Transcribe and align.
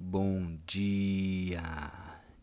Bom 0.00 0.56
dia! 0.64 1.60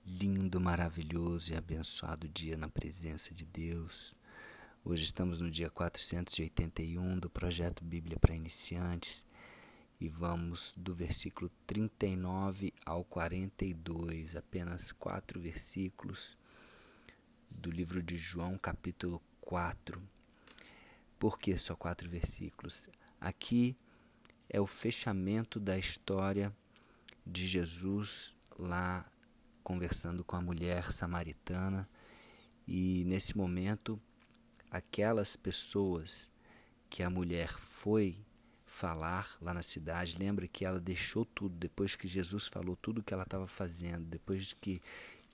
Lindo, 0.05 0.59
maravilhoso 0.59 1.53
e 1.53 1.55
abençoado 1.55 2.27
dia 2.27 2.57
na 2.57 2.67
presença 2.67 3.33
de 3.33 3.45
Deus. 3.45 4.13
Hoje 4.83 5.05
estamos 5.05 5.39
no 5.39 5.49
dia 5.49 5.69
481 5.69 7.17
do 7.17 7.29
projeto 7.29 7.81
Bíblia 7.81 8.19
para 8.19 8.35
Iniciantes 8.35 9.25
e 10.01 10.09
vamos 10.09 10.73
do 10.75 10.93
versículo 10.93 11.49
39 11.65 12.73
ao 12.85 13.05
42, 13.05 14.35
apenas 14.35 14.91
quatro 14.91 15.39
versículos 15.39 16.37
do 17.49 17.71
livro 17.71 18.03
de 18.03 18.17
João, 18.17 18.57
capítulo 18.57 19.23
4. 19.39 20.03
Por 21.17 21.39
que 21.39 21.57
só 21.57 21.73
quatro 21.73 22.09
versículos? 22.09 22.89
Aqui 23.17 23.77
é 24.49 24.59
o 24.59 24.67
fechamento 24.67 25.57
da 25.57 25.77
história 25.77 26.53
de 27.25 27.47
Jesus 27.47 28.35
lá 28.57 29.05
conversando 29.63 30.23
com 30.23 30.35
a 30.35 30.41
mulher 30.41 30.91
samaritana 30.91 31.89
e 32.67 33.03
nesse 33.05 33.37
momento 33.37 33.99
aquelas 34.69 35.35
pessoas 35.35 36.31
que 36.89 37.01
a 37.03 37.09
mulher 37.09 37.49
foi 37.49 38.17
falar 38.65 39.37
lá 39.41 39.53
na 39.53 39.63
cidade, 39.63 40.17
lembra 40.17 40.47
que 40.47 40.65
ela 40.65 40.79
deixou 40.79 41.25
tudo 41.25 41.55
depois 41.55 41.95
que 41.95 42.07
Jesus 42.07 42.47
falou 42.47 42.75
tudo 42.75 42.99
o 42.99 43.03
que 43.03 43.13
ela 43.13 43.23
estava 43.23 43.47
fazendo, 43.47 44.05
depois 44.05 44.53
que 44.53 44.81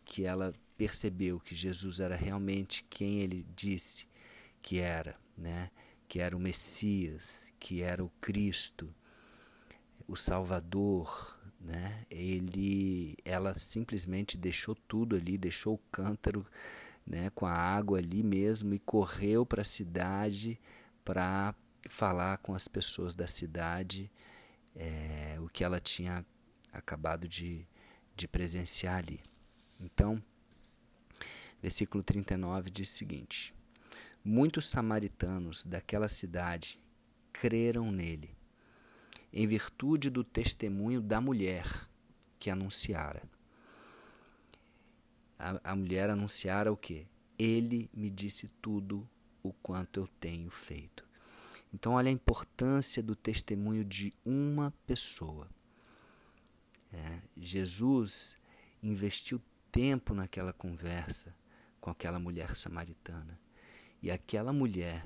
que 0.04 0.26
ela 0.26 0.54
percebeu 0.78 1.40
que 1.40 1.56
Jesus 1.56 2.00
era 2.00 2.16
realmente 2.16 2.84
quem 2.90 3.20
ele 3.20 3.46
disse 3.56 4.08
que 4.62 4.80
era, 4.80 5.16
né? 5.38 5.72
Que 6.08 6.20
era 6.20 6.36
o 6.36 6.40
Messias, 6.40 7.54
que 7.60 7.82
era 7.82 8.04
o 8.04 8.10
Cristo, 8.20 8.94
o 10.08 10.16
Salvador, 10.16 11.40
né? 11.64 12.06
Ele, 12.10 13.16
ela 13.24 13.54
simplesmente 13.54 14.38
deixou 14.38 14.76
tudo 14.76 15.16
ali, 15.16 15.38
deixou 15.38 15.76
o 15.76 15.82
cântaro, 15.92 16.46
né, 17.06 17.30
com 17.32 17.46
a 17.46 17.54
água 17.54 17.98
ali 17.98 18.24
mesmo 18.24 18.74
e 18.74 18.80
correu 18.80 19.46
para 19.46 19.62
a 19.62 19.66
cidade 19.66 20.60
para 21.04 21.54
falar 21.90 22.38
com 22.38 22.54
as 22.54 22.68
pessoas 22.68 23.16
da 23.16 23.28
cidade 23.28 24.12
é, 24.76 25.38
o 25.40 25.50
que 25.50 25.64
ela 25.64 25.80
tinha 25.80 26.26
acabado 26.72 27.28
de, 27.28 27.68
de 28.16 28.28
presenciar 28.28 28.98
ali. 28.98 29.20
Então, 29.80 30.22
versículo 31.62 32.04
39 32.04 32.70
diz 32.70 32.90
o 32.92 32.94
seguinte: 32.94 33.54
Muitos 34.24 34.68
samaritanos 34.68 35.66
daquela 35.66 36.08
cidade 36.08 36.80
creram 37.34 37.92
nele 37.92 38.41
em 39.34 39.48
virtude 39.48 40.10
do 40.10 40.24
testemunho 40.24 41.02
da 41.02 41.22
mulher 41.22 41.66
que 42.40 42.50
anunciara. 42.50 43.24
A, 45.38 45.72
a 45.72 45.76
mulher 45.76 46.10
anunciara 46.10 46.72
o 46.72 46.78
que? 46.78 47.08
Ele 47.38 47.90
me 47.94 48.10
disse 48.10 48.50
tudo 48.62 49.08
o 49.42 49.52
quanto 49.54 50.00
eu 50.00 50.08
tenho 50.20 50.50
feito. 50.50 51.08
Então, 51.74 51.94
olha 51.94 52.10
a 52.10 52.14
importância 52.14 53.02
do 53.02 53.16
testemunho 53.16 53.86
de 53.86 54.14
uma 54.26 54.72
pessoa. 54.86 55.48
É, 56.92 57.22
Jesus 57.38 58.38
investiu 58.84 59.42
tempo 59.72 60.14
naquela 60.14 60.52
conversa 60.52 61.34
com 61.80 61.90
aquela 61.90 62.20
mulher 62.20 62.56
samaritana. 62.56 63.40
E 64.02 64.12
aquela 64.12 64.52
mulher 64.52 65.06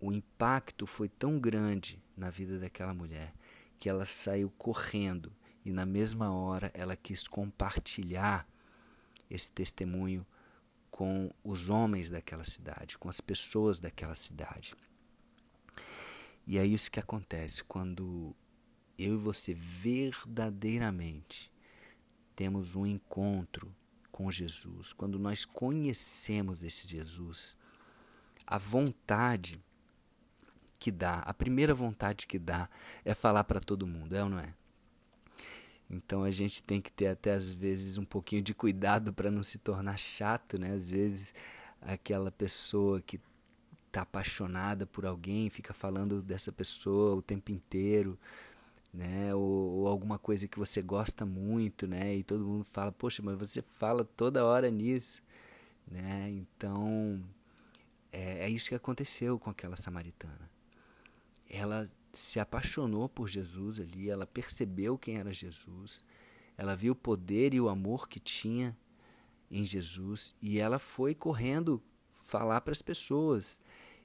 o 0.00 0.12
impacto 0.12 0.86
foi 0.86 1.08
tão 1.08 1.38
grande 1.38 2.00
na 2.18 2.30
vida 2.30 2.58
daquela 2.58 2.92
mulher 2.92 3.32
que 3.78 3.88
ela 3.88 4.04
saiu 4.04 4.50
correndo 4.50 5.32
e 5.64 5.70
na 5.70 5.86
mesma 5.86 6.32
hora 6.32 6.70
ela 6.74 6.96
quis 6.96 7.28
compartilhar 7.28 8.46
esse 9.30 9.52
testemunho 9.52 10.26
com 10.90 11.30
os 11.44 11.70
homens 11.70 12.10
daquela 12.10 12.44
cidade, 12.44 12.98
com 12.98 13.08
as 13.08 13.20
pessoas 13.20 13.78
daquela 13.78 14.14
cidade. 14.14 14.74
E 16.46 16.58
é 16.58 16.66
isso 16.66 16.90
que 16.90 16.98
acontece 16.98 17.62
quando 17.62 18.34
eu 18.98 19.14
e 19.14 19.18
você 19.18 19.54
verdadeiramente 19.54 21.52
temos 22.34 22.74
um 22.74 22.86
encontro 22.86 23.72
com 24.10 24.30
Jesus, 24.30 24.92
quando 24.92 25.18
nós 25.18 25.44
conhecemos 25.44 26.64
esse 26.64 26.88
Jesus, 26.88 27.56
a 28.46 28.58
vontade 28.58 29.62
que 30.78 30.90
dá, 30.90 31.20
a 31.20 31.34
primeira 31.34 31.74
vontade 31.74 32.26
que 32.26 32.38
dá 32.38 32.68
é 33.04 33.14
falar 33.14 33.44
para 33.44 33.60
todo 33.60 33.86
mundo, 33.86 34.14
é 34.14 34.22
ou 34.22 34.30
não 34.30 34.38
é? 34.38 34.54
Então 35.90 36.22
a 36.22 36.30
gente 36.30 36.62
tem 36.62 36.80
que 36.80 36.92
ter 36.92 37.08
até 37.08 37.32
às 37.32 37.50
vezes 37.50 37.98
um 37.98 38.04
pouquinho 38.04 38.42
de 38.42 38.54
cuidado 38.54 39.12
para 39.12 39.30
não 39.30 39.42
se 39.42 39.58
tornar 39.58 39.98
chato, 39.98 40.58
né? 40.58 40.72
Às 40.72 40.88
vezes 40.88 41.34
aquela 41.80 42.30
pessoa 42.30 43.00
que 43.00 43.20
está 43.86 44.02
apaixonada 44.02 44.86
por 44.86 45.06
alguém 45.06 45.48
fica 45.48 45.72
falando 45.72 46.22
dessa 46.22 46.52
pessoa 46.52 47.16
o 47.16 47.22
tempo 47.22 47.50
inteiro, 47.52 48.18
né? 48.92 49.34
Ou, 49.34 49.42
ou, 49.42 49.88
alguma 49.88 50.18
coisa 50.18 50.46
que 50.46 50.58
você 50.58 50.82
gosta 50.82 51.24
muito, 51.26 51.86
né? 51.86 52.16
E 52.16 52.22
todo 52.22 52.44
mundo 52.44 52.64
fala, 52.64 52.92
poxa, 52.92 53.22
mas 53.22 53.38
você 53.38 53.62
fala 53.78 54.04
toda 54.04 54.44
hora 54.44 54.70
nisso, 54.70 55.22
né? 55.90 56.30
Então 56.30 57.22
é, 58.12 58.44
é 58.46 58.50
isso 58.50 58.68
que 58.68 58.74
aconteceu 58.74 59.38
com 59.38 59.50
aquela 59.50 59.76
samaritana 59.76 60.57
ela 61.48 61.88
se 62.12 62.38
apaixonou 62.38 63.08
por 63.08 63.28
Jesus 63.28 63.80
ali, 63.80 64.10
ela 64.10 64.26
percebeu 64.26 64.98
quem 64.98 65.16
era 65.16 65.32
Jesus, 65.32 66.04
ela 66.56 66.76
viu 66.76 66.92
o 66.92 66.96
poder 66.96 67.54
e 67.54 67.60
o 67.60 67.68
amor 67.68 68.08
que 68.08 68.20
tinha 68.20 68.76
em 69.50 69.64
Jesus 69.64 70.34
e 70.42 70.58
ela 70.58 70.78
foi 70.78 71.14
correndo 71.14 71.82
falar 72.12 72.60
para 72.60 72.72
as 72.72 72.82
pessoas: 72.82 73.60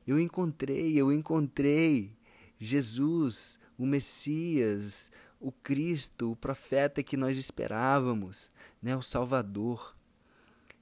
Eu 0.08 0.20
encontrei, 0.20 0.96
eu 0.96 1.12
encontrei 1.12 2.16
Jesus, 2.59 3.60
o 3.78 3.86
Messias, 3.86 5.12
o 5.40 5.52
Cristo, 5.52 6.31
o 6.31 6.36
profeta 6.36 7.04
que 7.04 7.18
nós 7.18 7.38
esperávamos, 7.38 8.52
né, 8.81 8.96
o 8.96 9.02
Salvador. 9.02 9.98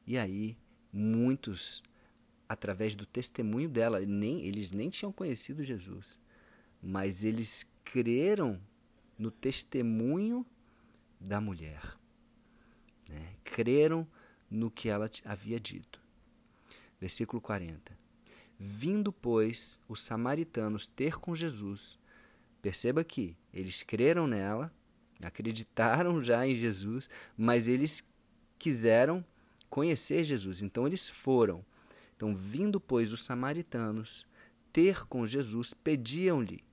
E 0.06 0.18
aí, 0.18 0.58
muitos, 0.92 1.82
através 2.48 2.94
do 2.94 3.06
testemunho 3.06 3.70
dela, 3.70 4.02
nem, 4.02 4.46
eles 4.46 4.72
nem 4.72 4.90
tinham 4.90 5.12
conhecido 5.12 5.64
Jesus 5.64 6.21
mas 6.82 7.24
eles 7.24 7.66
creram 7.84 8.60
no 9.18 9.30
testemunho 9.30 10.46
da 11.20 11.40
mulher. 11.40 11.98
Né? 13.10 13.36
Creram 13.44 14.08
no 14.50 14.72
que 14.72 14.90
ela 14.90 15.10
havia 15.24 15.60
dito. 15.60 16.02
Versículo 17.00 17.42
40. 17.42 17.98
Vindo, 18.58 19.12
pois, 19.12 19.80
os 19.88 20.02
samaritanos 20.02 20.88
ter 20.88 21.18
com 21.18 21.36
Jesus, 21.36 21.98
perceba 22.62 23.04
que 23.04 23.36
eles 23.54 23.84
creram 23.84 24.28
nela, 24.28 24.72
acreditaram 25.22 26.24
já 26.24 26.46
em 26.46 26.56
Jesus, 26.56 27.10
mas 27.38 27.68
eles 27.68 28.04
quiseram 28.60 29.26
conhecer 29.70 30.24
Jesus, 30.24 30.62
então 30.62 30.86
eles 30.86 31.10
foram. 31.10 31.66
Então, 32.16 32.36
vindo, 32.36 32.80
pois, 32.80 33.14
os 33.14 33.24
samaritanos 33.24 34.28
ter 34.72 35.06
com 35.08 35.26
Jesus, 35.26 35.74
pediam-lhe 35.74 36.64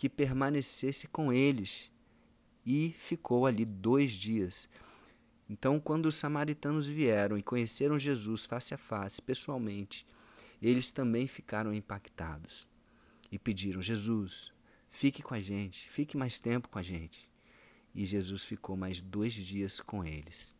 que 0.00 0.08
permanecesse 0.08 1.06
com 1.06 1.30
eles. 1.30 1.92
E 2.64 2.94
ficou 2.96 3.44
ali 3.44 3.66
dois 3.66 4.12
dias. 4.12 4.66
Então, 5.46 5.78
quando 5.78 6.06
os 6.06 6.14
samaritanos 6.14 6.88
vieram 6.88 7.36
e 7.36 7.42
conheceram 7.42 7.98
Jesus 7.98 8.46
face 8.46 8.72
a 8.72 8.78
face, 8.78 9.20
pessoalmente, 9.20 10.06
eles 10.62 10.90
também 10.90 11.26
ficaram 11.26 11.74
impactados 11.74 12.66
e 13.30 13.38
pediram: 13.38 13.82
Jesus, 13.82 14.50
fique 14.88 15.22
com 15.22 15.34
a 15.34 15.38
gente, 15.38 15.90
fique 15.90 16.16
mais 16.16 16.40
tempo 16.40 16.70
com 16.70 16.78
a 16.78 16.82
gente. 16.82 17.28
E 17.94 18.06
Jesus 18.06 18.42
ficou 18.42 18.78
mais 18.78 19.02
dois 19.02 19.34
dias 19.34 19.82
com 19.82 20.02
eles. 20.02 20.56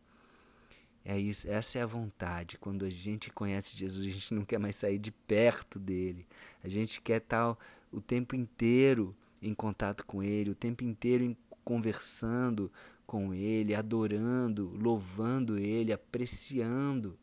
É 1.03 1.17
isso, 1.17 1.49
essa 1.49 1.79
é 1.79 1.81
a 1.81 1.87
vontade. 1.87 2.59
Quando 2.59 2.85
a 2.85 2.91
gente 2.91 3.31
conhece 3.31 3.75
Jesus, 3.75 4.05
a 4.05 4.09
gente 4.11 4.35
não 4.35 4.45
quer 4.45 4.59
mais 4.59 4.75
sair 4.75 4.99
de 4.99 5.11
perto 5.11 5.79
dele. 5.79 6.27
A 6.63 6.69
gente 6.69 7.01
quer 7.01 7.17
estar 7.17 7.57
o 7.91 7.99
tempo 7.99 8.35
inteiro 8.35 9.17
em 9.41 9.53
contato 9.53 10.05
com 10.05 10.21
Ele, 10.21 10.51
o 10.51 10.55
tempo 10.55 10.83
inteiro 10.83 11.35
conversando 11.63 12.71
com 13.05 13.33
Ele, 13.33 13.73
adorando, 13.73 14.69
louvando 14.77 15.57
Ele, 15.57 15.91
apreciando 15.91 17.17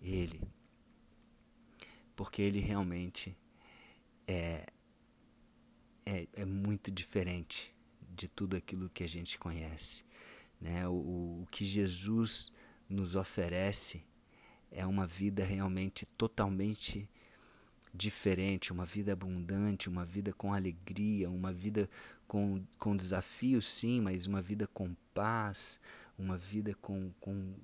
Ele. 0.00 0.40
Porque 2.14 2.42
Ele 2.42 2.60
realmente 2.60 3.36
é, 4.26 4.66
é, 6.04 6.28
é 6.34 6.44
muito 6.44 6.90
diferente 6.90 7.74
de 8.14 8.28
tudo 8.28 8.56
aquilo 8.56 8.90
que 8.90 9.02
a 9.02 9.08
gente 9.08 9.38
conhece. 9.38 10.04
Né? 10.60 10.86
O, 10.86 11.42
o 11.42 11.46
que 11.50 11.64
Jesus 11.64 12.52
nos 12.88 13.16
oferece 13.16 14.04
é 14.70 14.86
uma 14.86 15.06
vida 15.06 15.44
realmente 15.44 16.04
totalmente 16.06 17.00
diferente 17.00 17.21
diferente, 17.92 18.72
uma 18.72 18.86
vida 18.86 19.12
abundante, 19.12 19.88
uma 19.88 20.04
vida 20.04 20.32
com 20.32 20.52
alegria, 20.52 21.30
uma 21.30 21.52
vida 21.52 21.88
com, 22.26 22.64
com 22.78 22.96
desafios, 22.96 23.66
sim, 23.66 24.00
mas 24.00 24.26
uma 24.26 24.40
vida 24.40 24.66
com 24.66 24.94
paz, 25.12 25.78
uma 26.18 26.38
vida 26.38 26.74
com, 26.80 27.12
com 27.20 27.54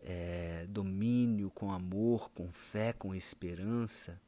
é, 0.00 0.66
domínio, 0.68 1.50
com 1.50 1.70
amor, 1.70 2.30
com 2.30 2.50
fé, 2.50 2.92
com 2.92 3.14
esperança. 3.14 4.20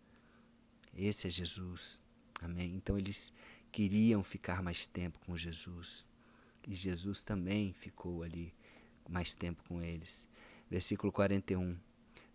Esse 0.94 1.26
é 1.26 1.30
Jesus. 1.30 2.02
Amém? 2.42 2.74
Então 2.74 2.98
eles 2.98 3.32
queriam 3.72 4.22
ficar 4.22 4.62
mais 4.62 4.86
tempo 4.86 5.18
com 5.24 5.36
Jesus. 5.36 6.06
E 6.66 6.74
Jesus 6.74 7.24
também 7.24 7.72
ficou 7.72 8.22
ali 8.22 8.52
mais 9.08 9.34
tempo 9.34 9.62
com 9.68 9.80
eles. 9.80 10.28
Versículo 10.68 11.12
41. 11.12 11.78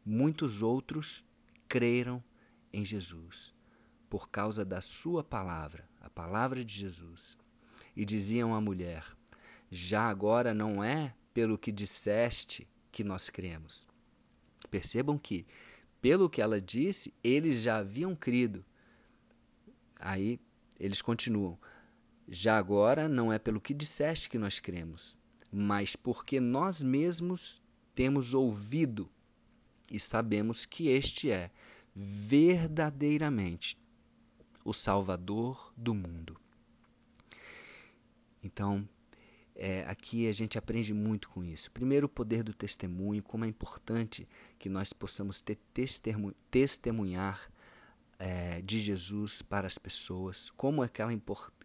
Muitos 0.06 0.62
outros 0.62 1.24
creram 1.68 2.24
em 2.73 2.83
Jesus 2.83 3.53
por 4.12 4.29
causa 4.29 4.65
da 4.65 4.81
sua 4.81 5.23
palavra, 5.23 5.88
a 6.01 6.09
palavra 6.09 6.65
de 6.65 6.73
Jesus. 6.73 7.38
E 7.95 8.03
diziam 8.03 8.53
à 8.53 8.59
mulher: 8.59 9.06
Já 9.71 10.09
agora 10.09 10.53
não 10.53 10.83
é 10.83 11.15
pelo 11.33 11.57
que 11.57 11.71
disseste 11.71 12.68
que 12.91 13.06
nós 13.06 13.29
cremos. 13.29 13.88
Percebam 14.69 15.18
que, 15.18 15.45
pelo 16.01 16.29
que 16.29 16.41
ela 16.41 16.59
disse, 16.59 17.13
eles 17.23 17.62
já 17.62 17.77
haviam 17.77 18.13
crido. 18.13 18.65
Aí 19.97 20.38
eles 20.77 21.01
continuam: 21.01 21.57
Já 22.27 22.57
agora 22.57 23.07
não 23.07 23.31
é 23.31 23.39
pelo 23.39 23.62
que 23.62 23.74
disseste 23.74 24.29
que 24.29 24.38
nós 24.38 24.59
cremos, 24.59 25.17
mas 25.50 25.95
porque 25.95 26.41
nós 26.41 26.81
mesmos 26.81 27.62
temos 27.95 28.33
ouvido 28.33 29.09
e 29.89 30.00
sabemos 30.01 30.65
que 30.65 30.89
este 30.89 31.31
é 31.31 31.50
verdadeiramente 31.95 33.77
o 34.63 34.73
Salvador 34.73 35.73
do 35.75 35.93
mundo. 35.93 36.39
Então, 38.43 38.88
é, 39.55 39.81
aqui 39.88 40.27
a 40.27 40.31
gente 40.31 40.57
aprende 40.57 40.93
muito 40.93 41.29
com 41.29 41.43
isso. 41.43 41.69
Primeiro, 41.71 42.05
o 42.05 42.09
poder 42.09 42.43
do 42.43 42.53
testemunho, 42.53 43.21
como 43.21 43.45
é 43.45 43.47
importante 43.47 44.27
que 44.57 44.69
nós 44.69 44.93
possamos 44.93 45.41
ter 45.41 45.59
testemunhar 46.49 47.51
é, 48.17 48.61
de 48.61 48.79
Jesus 48.79 49.41
para 49.41 49.67
as 49.67 49.77
pessoas, 49.77 50.49
como 50.51 50.81
aquela, 50.81 51.11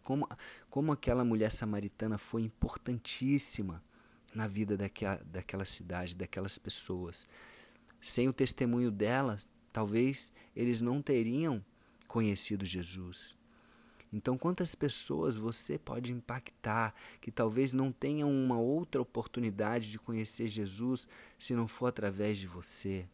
como, 0.02 0.28
como 0.68 0.92
aquela 0.92 1.24
mulher 1.24 1.52
samaritana 1.52 2.18
foi 2.18 2.42
importantíssima 2.42 3.82
na 4.34 4.46
vida 4.46 4.76
daquela, 4.76 5.16
daquela 5.24 5.64
cidade, 5.64 6.14
daquelas 6.14 6.58
pessoas. 6.58 7.26
Sem 8.00 8.28
o 8.28 8.32
testemunho 8.32 8.90
delas, 8.90 9.48
talvez 9.76 10.32
eles 10.56 10.80
não 10.80 11.02
teriam 11.02 11.62
conhecido 12.08 12.64
Jesus. 12.64 13.36
Então, 14.10 14.38
quantas 14.38 14.74
pessoas 14.74 15.36
você 15.36 15.78
pode 15.78 16.14
impactar 16.14 16.94
que 17.20 17.30
talvez 17.30 17.74
não 17.74 17.92
tenham 17.92 18.32
uma 18.32 18.58
outra 18.58 19.02
oportunidade 19.02 19.90
de 19.90 19.98
conhecer 19.98 20.48
Jesus 20.48 21.06
se 21.36 21.54
não 21.54 21.68
for 21.68 21.88
através 21.88 22.38
de 22.38 22.46
você? 22.46 23.06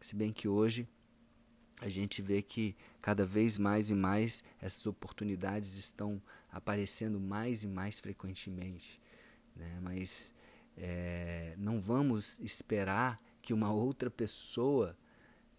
Se 0.00 0.14
bem 0.14 0.32
que 0.32 0.46
hoje 0.46 0.86
a 1.80 1.88
gente 1.88 2.22
vê 2.22 2.42
que 2.42 2.76
cada 3.02 3.26
vez 3.26 3.58
mais 3.58 3.90
e 3.90 3.94
mais 3.96 4.44
essas 4.60 4.86
oportunidades 4.86 5.76
estão 5.76 6.22
aparecendo 6.52 7.18
mais 7.18 7.64
e 7.64 7.66
mais 7.66 7.98
frequentemente. 7.98 9.00
Né? 9.56 9.80
Mas 9.82 10.32
é, 10.76 11.56
não 11.58 11.80
vamos 11.80 12.38
esperar 12.38 13.20
que 13.42 13.52
uma 13.52 13.72
outra 13.72 14.08
pessoa 14.08 14.96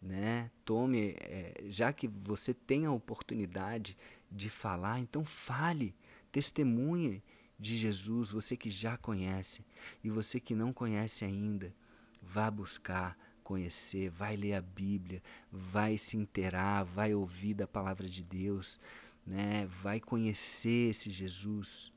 né? 0.01 0.49
Tome, 0.65 1.15
é, 1.19 1.63
já 1.67 1.93
que 1.93 2.07
você 2.07 2.53
tem 2.53 2.85
a 2.85 2.91
oportunidade 2.91 3.95
de 4.31 4.49
falar, 4.49 4.99
então 4.99 5.23
fale, 5.23 5.95
testemunhe 6.31 7.21
de 7.59 7.77
Jesus, 7.77 8.31
você 8.31 8.57
que 8.57 8.69
já 8.69 8.97
conhece 8.97 9.63
e 10.03 10.09
você 10.09 10.39
que 10.39 10.55
não 10.55 10.73
conhece 10.73 11.23
ainda, 11.23 11.73
vá 12.21 12.49
buscar 12.49 13.15
conhecer, 13.43 14.09
vai 14.09 14.35
ler 14.35 14.53
a 14.53 14.61
Bíblia, 14.61 15.21
vai 15.51 15.97
se 15.97 16.17
inteirar, 16.17 16.83
vai 16.83 17.13
ouvir 17.13 17.53
da 17.53 17.67
palavra 17.67 18.07
de 18.07 18.23
Deus, 18.23 18.79
né? 19.25 19.67
Vai 19.67 19.99
conhecer 19.99 20.89
esse 20.91 21.11
Jesus, 21.11 21.91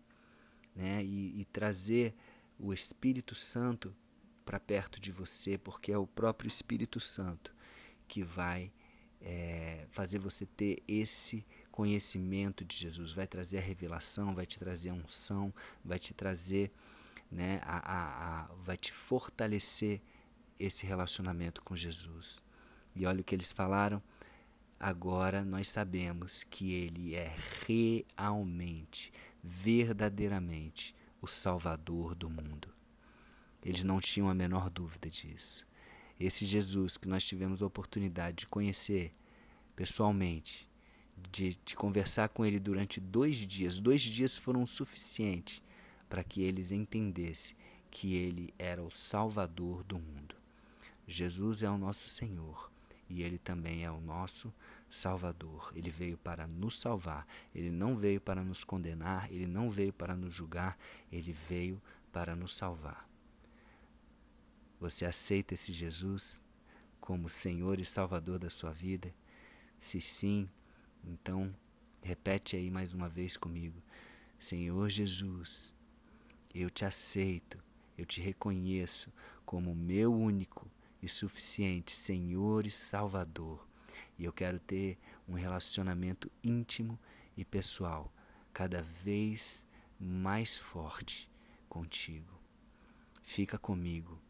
né? 0.74 1.02
E, 1.02 1.40
e 1.40 1.44
trazer 1.46 2.14
o 2.58 2.72
Espírito 2.72 3.34
Santo 3.34 3.94
para 4.44 4.60
perto 4.60 5.00
de 5.00 5.10
você, 5.12 5.56
porque 5.56 5.92
é 5.92 5.98
o 5.98 6.06
próprio 6.06 6.48
Espírito 6.48 7.00
Santo 7.00 7.53
que 8.06 8.22
vai 8.22 8.72
é, 9.20 9.86
fazer 9.88 10.18
você 10.18 10.46
ter 10.46 10.82
esse 10.86 11.46
conhecimento 11.70 12.64
de 12.64 12.76
Jesus, 12.76 13.12
vai 13.12 13.26
trazer 13.26 13.58
a 13.58 13.62
revelação, 13.62 14.34
vai 14.34 14.46
te 14.46 14.58
trazer 14.58 14.90
a 14.90 14.94
unção, 14.94 15.52
vai 15.84 15.98
te 15.98 16.14
trazer, 16.14 16.70
né, 17.30 17.60
a, 17.64 17.78
a, 17.78 18.42
a, 18.42 18.54
vai 18.62 18.76
te 18.76 18.92
fortalecer 18.92 20.00
esse 20.58 20.86
relacionamento 20.86 21.62
com 21.62 21.74
Jesus. 21.74 22.42
E 22.94 23.06
olha 23.06 23.20
o 23.20 23.24
que 23.24 23.34
eles 23.34 23.52
falaram. 23.52 24.02
Agora 24.78 25.44
nós 25.44 25.68
sabemos 25.68 26.44
que 26.44 26.72
Ele 26.72 27.14
é 27.14 27.34
realmente, 27.66 29.12
verdadeiramente 29.42 30.94
o 31.20 31.26
Salvador 31.26 32.14
do 32.14 32.28
mundo. 32.28 32.68
Eles 33.62 33.82
não 33.82 34.00
tinham 34.00 34.28
a 34.28 34.34
menor 34.34 34.68
dúvida 34.68 35.08
disso. 35.08 35.66
Esse 36.18 36.46
Jesus 36.46 36.96
que 36.96 37.08
nós 37.08 37.24
tivemos 37.24 37.62
a 37.62 37.66
oportunidade 37.66 38.38
de 38.38 38.46
conhecer 38.46 39.12
pessoalmente, 39.74 40.68
de, 41.30 41.58
de 41.64 41.74
conversar 41.74 42.28
com 42.28 42.44
ele 42.44 42.58
durante 42.58 43.00
dois 43.00 43.36
dias, 43.36 43.78
dois 43.78 44.00
dias 44.00 44.36
foram 44.36 44.64
suficientes 44.64 45.62
para 46.08 46.22
que 46.22 46.42
eles 46.42 46.72
entendessem 46.72 47.56
que 47.90 48.14
ele 48.14 48.52
era 48.58 48.82
o 48.82 48.90
Salvador 48.90 49.82
do 49.84 49.98
mundo. 49.98 50.34
Jesus 51.06 51.62
é 51.62 51.70
o 51.70 51.78
nosso 51.78 52.08
Senhor 52.08 52.70
e 53.08 53.22
ele 53.22 53.38
também 53.38 53.84
é 53.84 53.90
o 53.90 54.00
nosso 54.00 54.52
Salvador. 54.88 55.72
Ele 55.74 55.90
veio 55.90 56.16
para 56.16 56.46
nos 56.46 56.78
salvar, 56.78 57.26
ele 57.54 57.70
não 57.70 57.96
veio 57.96 58.20
para 58.20 58.42
nos 58.42 58.64
condenar, 58.64 59.30
ele 59.30 59.46
não 59.46 59.68
veio 59.70 59.92
para 59.92 60.16
nos 60.16 60.34
julgar, 60.34 60.78
ele 61.10 61.32
veio 61.32 61.80
para 62.12 62.34
nos 62.34 62.56
salvar. 62.56 63.08
Você 64.84 65.06
aceita 65.06 65.54
esse 65.54 65.72
Jesus 65.72 66.42
como 67.00 67.26
Senhor 67.26 67.80
e 67.80 67.84
Salvador 67.86 68.38
da 68.38 68.50
sua 68.50 68.70
vida? 68.70 69.14
Se 69.78 69.98
sim, 69.98 70.46
então 71.02 71.56
repete 72.02 72.54
aí 72.54 72.70
mais 72.70 72.92
uma 72.92 73.08
vez 73.08 73.34
comigo: 73.34 73.82
Senhor 74.38 74.90
Jesus, 74.90 75.74
eu 76.54 76.68
te 76.68 76.84
aceito, 76.84 77.56
eu 77.96 78.04
te 78.04 78.20
reconheço 78.20 79.10
como 79.46 79.74
meu 79.74 80.12
único 80.12 80.70
e 81.00 81.08
suficiente 81.08 81.92
Senhor 81.92 82.66
e 82.66 82.70
Salvador. 82.70 83.66
E 84.18 84.24
eu 84.26 84.34
quero 84.34 84.60
ter 84.60 84.98
um 85.26 85.32
relacionamento 85.32 86.30
íntimo 86.42 87.00
e 87.38 87.42
pessoal, 87.42 88.12
cada 88.52 88.82
vez 88.82 89.64
mais 89.98 90.58
forte 90.58 91.26
contigo. 91.70 92.38
Fica 93.22 93.56
comigo 93.56 94.20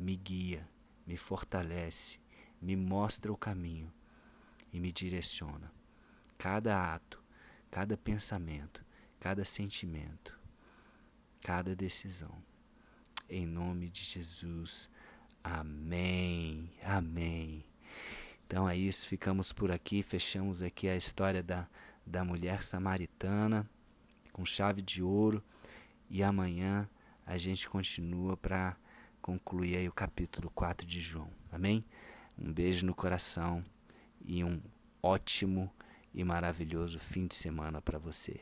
me 0.00 0.16
guia, 0.16 0.66
me 1.06 1.16
fortalece, 1.16 2.18
me 2.60 2.74
mostra 2.74 3.30
o 3.30 3.36
caminho 3.36 3.92
e 4.72 4.80
me 4.80 4.90
direciona. 4.90 5.70
Cada 6.38 6.94
ato, 6.94 7.22
cada 7.70 7.98
pensamento, 7.98 8.82
cada 9.20 9.44
sentimento, 9.44 10.38
cada 11.42 11.76
decisão. 11.76 12.34
Em 13.28 13.46
nome 13.46 13.90
de 13.90 14.02
Jesus. 14.02 14.88
Amém. 15.44 16.72
Amém. 16.82 17.64
Então 18.46 18.68
é 18.68 18.76
isso, 18.76 19.06
ficamos 19.06 19.52
por 19.52 19.70
aqui, 19.70 20.02
fechamos 20.02 20.62
aqui 20.62 20.88
a 20.88 20.96
história 20.96 21.42
da, 21.42 21.68
da 22.06 22.24
mulher 22.24 22.62
samaritana 22.62 23.68
com 24.32 24.46
chave 24.46 24.80
de 24.80 25.02
ouro 25.02 25.44
e 26.08 26.22
amanhã 26.22 26.88
a 27.26 27.36
gente 27.36 27.68
continua 27.68 28.36
para 28.36 28.76
concluir 29.20 29.76
aí 29.76 29.88
o 29.88 29.92
capítulo 29.92 30.50
4 30.50 30.86
de 30.86 31.00
João. 31.00 31.30
Amém? 31.52 31.84
Um 32.38 32.52
beijo 32.52 32.84
no 32.84 32.94
coração 32.94 33.62
e 34.24 34.42
um 34.42 34.60
ótimo 35.02 35.70
e 36.12 36.24
maravilhoso 36.24 36.98
fim 36.98 37.26
de 37.26 37.34
semana 37.34 37.80
para 37.80 37.98
você. 37.98 38.40